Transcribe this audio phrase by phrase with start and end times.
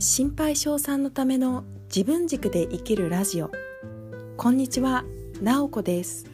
[0.00, 3.50] 心配性さんのための自分軸で生きるラジオ。
[4.36, 5.04] こんにちは、
[5.42, 6.26] なおこです。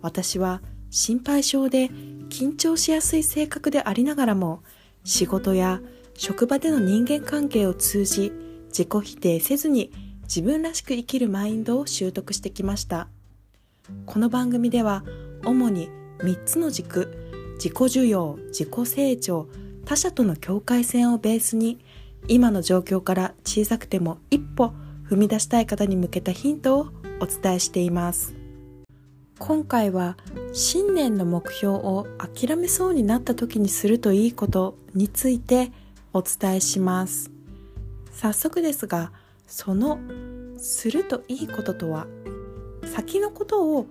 [0.00, 1.88] 私は心配性で
[2.28, 4.62] 緊張しやすい性格でありながらも
[5.02, 5.80] 仕事や
[6.14, 8.30] 職場での人間関係を通じ
[8.68, 9.90] 自己否定せずに
[10.22, 13.08] 自分らしく生きるマインドを習得してきました。
[14.06, 15.02] この番組では
[15.44, 19.48] 主に3つの軸自己需要自己成長
[19.84, 21.80] 他者との境界線をベースに
[22.26, 24.74] 今の状況から小さくても一歩
[25.08, 26.88] 踏み出したい方に向けたヒントを
[27.20, 28.34] お伝えしています。
[29.38, 30.16] 今回は
[30.52, 35.70] 新年の目標を諦めそうになった時にするといいことについて
[36.12, 37.30] お伝えします。
[38.10, 39.12] 早速ですが
[39.46, 40.00] その
[40.56, 42.08] するといいこととは
[42.84, 43.90] 先のことを考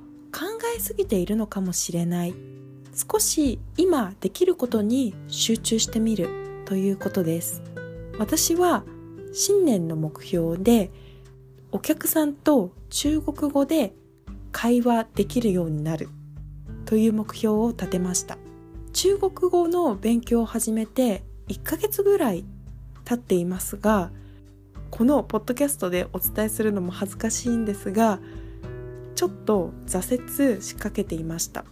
[0.75, 2.35] えすぎているのかもしれない。
[2.93, 7.61] 少し今できることに集中してみるということです。
[8.19, 8.83] 私は
[9.33, 10.91] 新年の目標で
[11.71, 13.93] お客さんと中国語で
[14.51, 16.09] 会話できるようになる
[16.85, 18.37] という目標を立てました。
[18.93, 22.45] 中国語の勉強を始めて1ヶ月ぐらい
[23.05, 24.11] 経っていますが
[24.89, 28.19] このポッドキャストでお伝えするのも恥ずかしいんですが
[29.13, 31.65] ちょっと挫折しかけていました。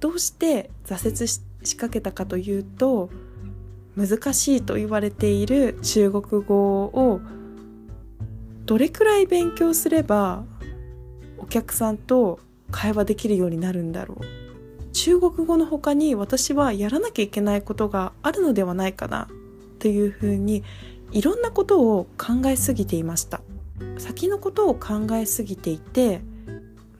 [0.00, 1.28] どうして挫折
[1.66, 3.10] しかけたかというと
[4.00, 7.20] 難しいと言われている中国語を
[8.64, 10.44] どれくらい勉強すれば
[11.38, 14.24] お客さんと会話できるようになるんだろう。
[14.92, 19.28] 中国語の他に私はやらなきゃいけないことがあるのではないかな
[19.78, 20.64] というふうに
[21.12, 23.40] いろんなことを考えすぎていました。
[23.98, 26.20] 先のことを考えすぎていて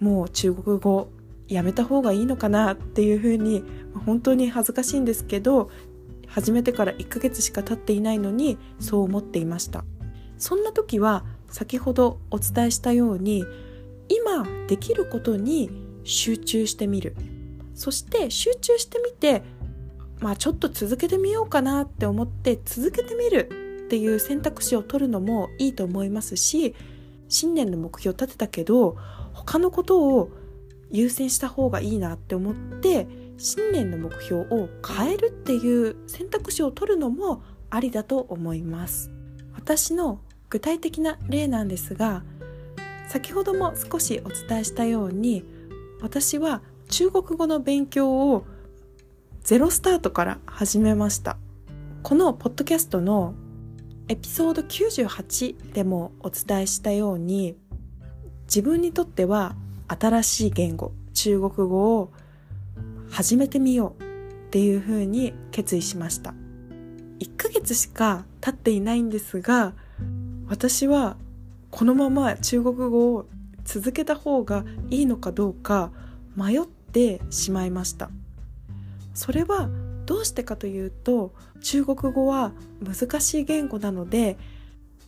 [0.01, 1.09] もう中国語
[1.49, 3.65] やめた方がいいのかなっていうふうに
[4.07, 5.71] 本当に恥ずかしいんですけど
[6.31, 9.85] 始めてから1ヶ月しか経っていないのにそう思っていました。
[10.39, 13.45] そんな時は先ほどお伝えしたように
[14.09, 15.71] 今できることに
[16.05, 17.17] 集中してみる。
[17.75, 19.43] そして集中してみて
[20.21, 26.75] まあちょっと続けてみようかなって思って続けてみるっていう選択肢を取るのもいいと思いますし
[27.29, 28.97] 新年の目標を立てたけど
[29.33, 30.31] 他のことを
[30.91, 33.07] 優先した方がいいなって思って
[33.43, 39.11] 新年の目標を変えるっていう選択肢を取るのもありだと思います。
[39.55, 40.21] 私の
[40.51, 42.23] 具体的な例なんですが
[43.09, 45.45] 先ほども少しお伝えしたように
[46.03, 48.45] 私は中国語の勉強を
[49.43, 51.39] ゼロスタートから始めました。
[52.03, 53.35] このポッドキャストの
[54.09, 57.57] エピソード98でもお伝えしたように
[58.45, 59.55] 自分にとっては
[59.89, 62.13] 新しい言語中国語を
[63.11, 64.05] 始めてみようっ
[64.51, 66.35] ていうふうに決意しました。
[67.19, 69.75] 1ヶ月しか経っていないんですが
[70.49, 71.17] 私は
[71.71, 73.27] このまま中国語を
[73.65, 75.91] 続けた方がいいのかどうか
[76.35, 78.11] 迷ってしまいました。
[79.13, 79.69] それは
[80.07, 84.39] どうしてかというと中国語は難しい言語なので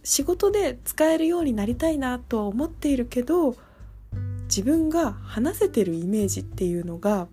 [0.04, 3.56] 仕事で使えるようになりたいなとは思っているけど
[4.44, 7.26] 自分が話せてるイメージっていうのが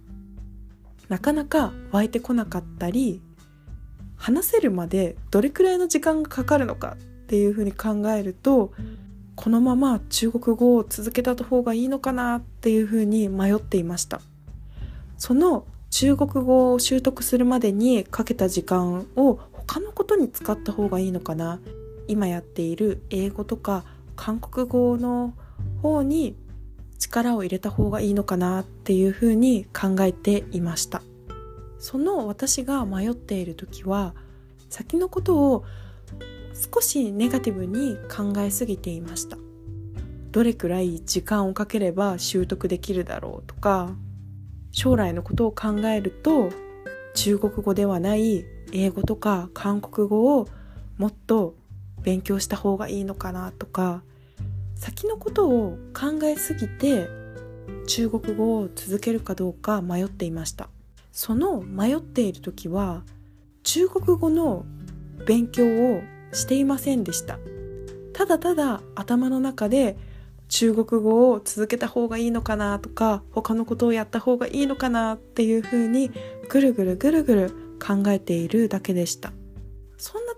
[1.10, 3.22] なかなか湧いてこなかったり
[4.16, 8.72] 話せるまでどれくらいの時間がかかるのかっていうふうに考えると
[9.36, 14.20] このまま中国語を続けた方がいいのかなっていうふうに迷っていました。
[15.18, 21.62] その中国語を習得するまでにかけた時間を他のことに使った方がいいのかな。
[22.08, 25.34] 今やっている英語とか韓国語の
[25.82, 26.36] 方に
[27.10, 31.02] 力を入れた方がいいのかなっていうふうに考えていました。
[31.80, 34.14] その私が迷っている時は
[34.70, 35.66] 先のことを
[36.74, 39.38] 少しネガティブに考えすぎていました。
[40.32, 43.96] どれくらい時間をかければ習得できるだろうとか
[44.72, 46.52] 将来のことを考えると
[47.16, 50.48] 中国語ではない英語とか韓国語を
[50.98, 51.56] もっと
[52.04, 54.04] 勉強した方がいいのかなとか
[54.80, 57.10] 先のことを考えすぎて
[57.88, 60.70] 中国語を続けるかどうか迷っていました。
[61.12, 63.04] その迷っている時は
[63.64, 64.66] 中国語の
[65.28, 67.40] 勉強をしていませんでした。
[68.14, 69.98] ただただ頭の中で
[70.48, 76.10] 中国語を続けた方がいいのかなとか他のことをやった方がいいのかなっていうふうに
[76.48, 77.50] ぐるぐるぐるぐる
[77.86, 79.34] 考えているだけでした。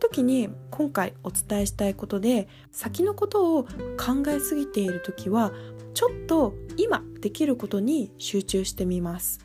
[0.02, 5.54] 時に今回お伝えしたいことで先のことを考えすぎている時は
[5.94, 9.40] ちょっと今できることに集中してみます。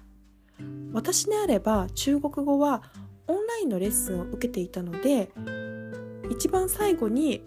[0.92, 2.82] 私であれば中国語は
[3.26, 5.30] オンラインのレッスンを受けていたので
[6.30, 7.42] 一番最後に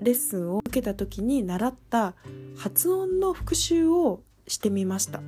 [0.00, 2.14] レッスンを受けた時に習った
[2.56, 5.20] 発音の復習をしてみました。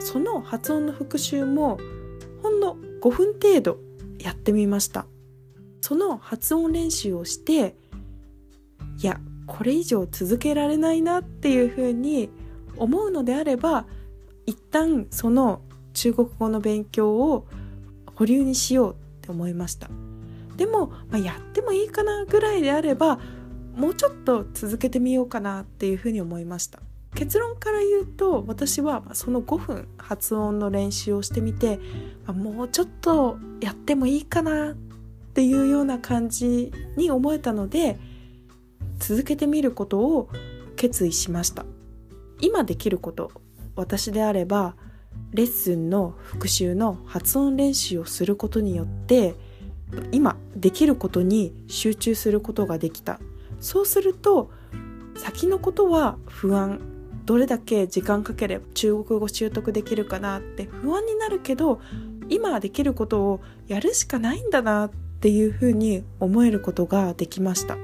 [0.00, 1.78] その発音の復習も
[2.42, 3.78] ほんの5分程度
[4.18, 5.06] やってみました。
[5.82, 7.76] その発音練習をして
[8.98, 12.30] いやこれ以上続けられないなっていうふうに
[12.76, 13.84] 思うのであれば
[14.46, 15.60] 一旦その
[15.92, 17.46] 中国語の勉強を
[18.14, 19.90] 保留にしようって思いました。
[20.56, 23.18] でも、まあ、やってもいいかなぐらいであれば
[23.74, 26.80] もうちょっと続けてみようかなっていうふうに思いました。
[27.14, 31.78] 結論から言うと私はその5分発音の練習をしてみて
[32.26, 34.74] もうちょっとやってもいいかなっ
[35.32, 37.98] っていうような感じに思えたので
[38.98, 40.28] 続けてみることを
[40.76, 41.64] 決意しました。
[42.38, 43.30] 今できること
[43.74, 44.74] 私であれば
[45.30, 49.34] レッスンの復習の発音練習をすることによって
[50.10, 53.18] 今できることに集中することができた。
[53.58, 54.50] そうすると
[55.16, 56.78] 先のことは不安。
[57.24, 61.80] どれだけ時間かければ中国語習得できるかなって不安になるけど
[62.28, 64.90] 今できることをやるしかないんだなっ
[65.22, 67.78] ていうふうに思えることができました。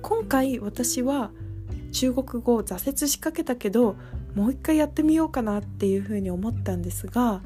[0.00, 1.32] 今回私は
[1.90, 3.96] 中国語を挫折しかけたけど
[4.34, 7.42] もう一回やってみようかなっていうふうに思ったんですが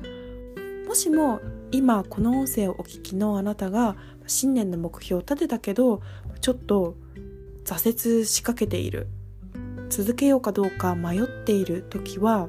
[0.86, 1.40] もしも
[1.72, 3.96] 今この音声をお聞きのあなたが
[4.26, 6.00] 新年の目標を立てたけど
[6.40, 6.96] ちょっと
[7.64, 9.08] 挫折しかけている
[9.88, 12.48] 続けようかどうか迷っている時は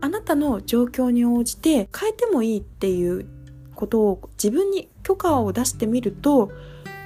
[0.00, 3.26] あなたの状況に応じて変えてもいいっていう
[3.74, 6.52] ことを自分に許可を出してみると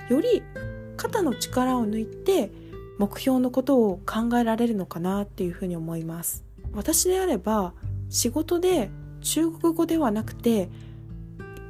[0.08, 0.42] より
[0.96, 2.50] 肩の力を抜いて
[2.98, 6.44] 目標のことを考えられるのかなっていうふうに思います。
[6.72, 7.74] 私であれば
[8.10, 8.90] 仕事で
[9.20, 10.68] 中国語ではなくて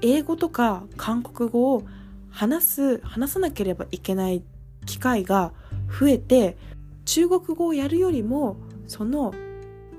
[0.00, 1.82] 英語とか韓国語を
[2.30, 4.42] 話す話さなければいけない
[4.86, 5.52] 機会が
[6.00, 6.56] 増えて
[7.04, 8.56] 中国語をやるよりも
[8.86, 9.34] その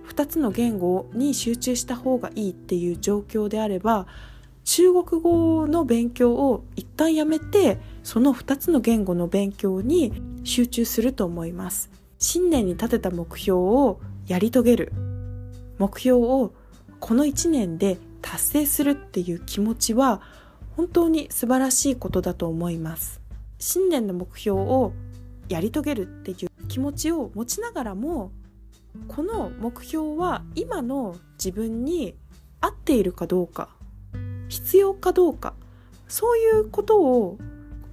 [0.08, 4.08] 2つの言語に集中した方がいいっていう状況であれば
[4.64, 10.14] 中国語の勉強を一旦やめてその2つの言語の勉強に
[10.44, 11.90] 集中すると思います。
[12.18, 14.94] 新年に立てた目標をやり遂げる。
[15.78, 16.54] 目標を
[17.00, 20.22] この1年で達成するっていう気持ちは
[20.78, 23.22] 本当に素晴らしいことだと思います。
[23.60, 24.94] 新年の目標を
[25.50, 28.32] やり遂げるっていう気持ちを持ちながらも
[29.08, 32.16] この目標は今の自分に
[32.62, 33.70] 合っているかどうか。
[34.54, 35.56] 必要かどうか
[36.08, 37.40] そういうことを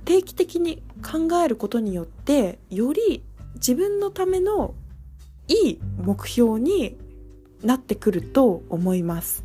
[0.05, 3.23] 定期的に考えることによってより
[3.55, 4.75] 自分のための
[5.49, 6.99] いい目標に
[7.63, 9.45] なってくると思います。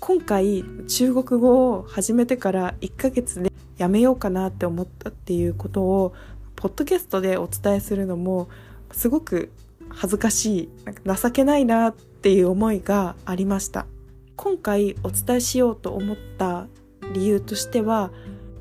[0.00, 6.14] 今回中国語を始めてから1ヶ月でやめようかなって思ったっていうことを
[6.56, 8.48] ポッドキャストでお伝えするのも
[8.92, 9.52] すごく
[9.90, 13.86] 恥ずかしいなんか情けないなっていう思いがありました。
[14.38, 16.68] 今回お伝えしようと思った
[17.12, 18.12] 理由としては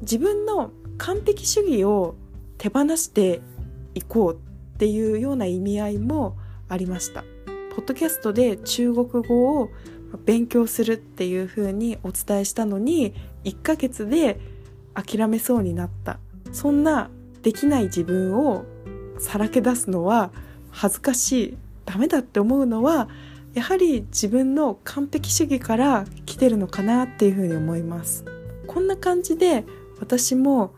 [0.02, 2.16] 自分の完璧主義を
[2.58, 3.42] 手放して
[3.94, 6.36] いこうっていうような意味合いも
[6.68, 7.24] ありました。
[7.76, 9.70] ポッドキャストで中国語を
[10.26, 13.14] 勉強するっていう風にお伝えしたのに
[13.44, 14.40] 1ヶ月で
[14.96, 16.18] 諦めそうになった。
[16.54, 17.12] そんな
[17.44, 18.66] できない自分を
[19.20, 20.32] さらけ出すのは
[20.72, 21.58] 恥ずかしい。
[21.86, 23.08] ダメだって思うのは
[23.58, 28.24] やはり自分の完璧主義から来てるのかなっていうふうに思います。
[28.68, 29.66] こんな感じで
[30.00, 30.76] 私も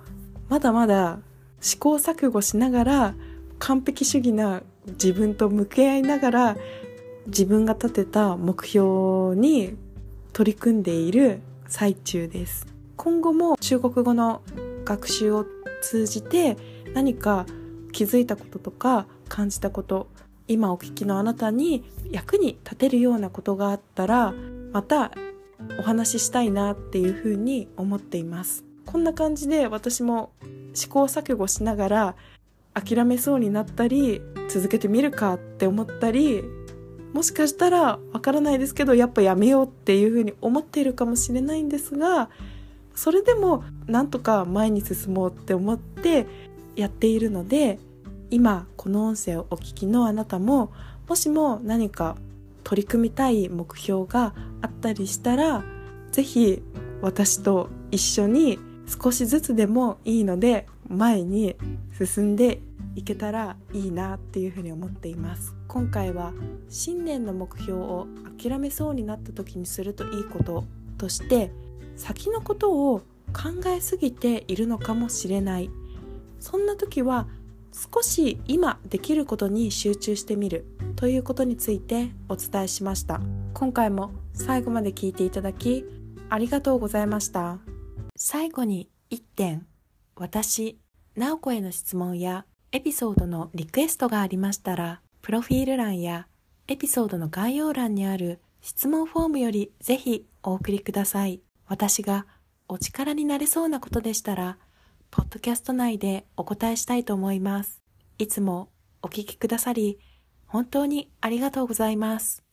[0.48, 1.20] まだまだ
[1.60, 3.16] 試行錯誤しながら
[3.58, 6.58] 完璧主義な自分と向き合いながら
[7.28, 9.76] 自分が立てた目標に
[10.32, 12.66] 取り組んでいる最中です。
[12.96, 14.42] 今後も中国語の
[14.86, 15.46] 学習を
[15.82, 16.56] 通じて
[16.94, 17.46] 何か
[17.92, 20.08] 気づいたこととか感じたこと
[20.50, 24.34] 今お聞きのあなたに役に立てるようなことがあったら
[24.74, 25.12] また
[25.80, 28.64] お話ししたいなっていうふうに思っています。
[28.86, 30.32] こんな感じで私も
[30.74, 32.16] 試行錯誤しながら
[32.74, 36.44] 諦めそうになったり続けてみるかって思ったり
[37.14, 42.30] もしかしたらわからないですけどやっぱやめようっていうふうに思っているかもしれないんですが
[42.96, 46.26] それでもなんとか前に進もうって思って
[46.76, 47.80] やっているので
[48.32, 50.72] 今この音声をお聞きのあなたも
[51.08, 52.16] もしも何か
[52.64, 55.64] 取り組みたい目標があったりしたら
[56.12, 56.62] 是非
[57.02, 61.56] 私と一緒に少しずつでもいいので前に
[61.98, 62.62] 進んで
[62.96, 65.56] いけたらいいなっていうふうに思っています。
[65.68, 66.34] 今回は
[66.70, 68.08] 新年の目標を
[68.38, 70.66] 諦めそうになった時にするといいこと
[70.98, 71.52] として
[71.96, 73.00] 先のことを
[73.32, 75.70] 考えすぎているのかもしれない。
[76.40, 77.28] そんな時は
[77.72, 83.22] 少し今できることに集中してみるということについてお伝えしました。
[83.54, 85.86] 今回も最後まで聞いていただき
[86.30, 87.60] ありがとうございました。
[88.16, 89.66] 最後に1点
[90.16, 90.80] 私
[91.16, 96.28] なおこへの質問やエピソードのリクエストがありましたらプロフィール欄や
[96.68, 101.42] エピソードの概要欄にある質問フォームよりぜひお送りください。
[101.68, 102.26] 私が
[102.68, 104.58] お力になれそうなことでしたら
[105.12, 107.82] ポッドキャスト内でお答えしたいと思います。
[108.20, 108.70] いつも
[109.02, 110.00] お聞きくださり、
[110.46, 112.49] 本当にありがとうございます。